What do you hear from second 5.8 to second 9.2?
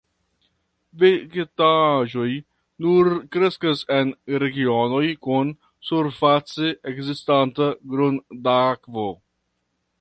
surface ekzistanta grundakvo.